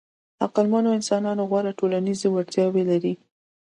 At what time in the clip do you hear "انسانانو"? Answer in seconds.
0.99-1.43